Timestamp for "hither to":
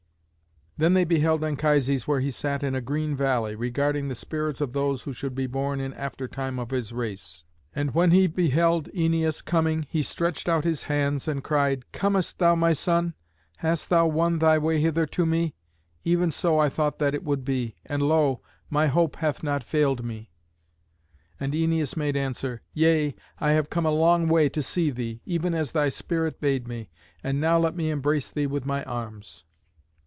14.81-15.23